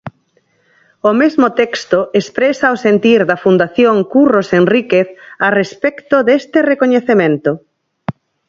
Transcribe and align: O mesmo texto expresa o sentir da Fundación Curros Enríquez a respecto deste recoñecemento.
O 1.09 1.11
mesmo 1.21 1.47
texto 1.61 1.99
expresa 2.21 2.75
o 2.75 2.81
sentir 2.85 3.19
da 3.29 3.41
Fundación 3.43 3.95
Curros 4.13 4.47
Enríquez 4.61 5.07
a 5.47 5.49
respecto 5.59 6.15
deste 6.27 6.57
recoñecemento. 6.71 7.51